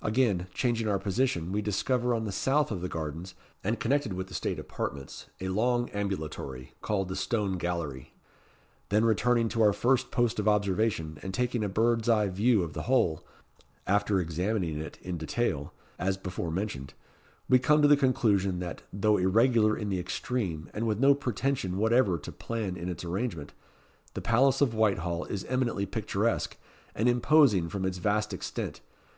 [0.00, 4.28] Again changing our position, we discover, on the south of the gardens, and connected with
[4.28, 8.14] the state apartments, a long ambulatory, called the Stone Gallery.
[8.88, 12.72] Then returning to our first post of observation, and taking a bird's eye view of
[12.72, 13.22] the whole,
[13.86, 16.94] after examining it in detail, as before mentioned,
[17.46, 21.76] we come to the conclusion, that, though irregular in the extreme, and with no pretension
[21.76, 23.52] whatever to plan in its arrangement,
[24.14, 26.56] the Palace of Whitehall is eminently picturesque,
[26.94, 28.80] and imposing from its vast extent.